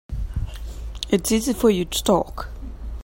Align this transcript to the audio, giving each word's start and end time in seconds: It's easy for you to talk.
It's 1.11 1.31
easy 1.31 1.53
for 1.53 1.69
you 1.69 1.85
to 1.85 2.03
talk. 2.03 2.49